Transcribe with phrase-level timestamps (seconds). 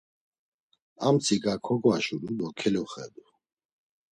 [1.07, 3.23] Amtsika kogvaşuru do keluxedu.